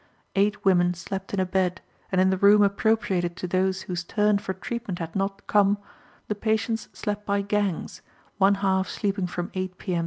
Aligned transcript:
Eight 0.35 0.65
women 0.65 0.95
slept 0.95 1.31
in 1.31 1.39
a 1.39 1.45
bed, 1.45 1.79
and 2.11 2.19
in 2.19 2.31
the 2.31 2.37
room 2.37 2.63
appropriated 2.63 3.35
to 3.37 3.47
those 3.47 3.83
whose 3.83 4.03
turn 4.03 4.39
for 4.39 4.51
treatment 4.51 4.97
had 4.97 5.15
not 5.15 5.45
come, 5.45 5.77
the 6.27 6.33
patients 6.33 6.89
slept 6.91 7.23
by 7.23 7.43
gangs, 7.43 8.01
one 8.39 8.55
half 8.55 8.89
sleeping 8.89 9.27
from 9.27 9.51
8 9.53 9.77
P.M. 9.77 9.99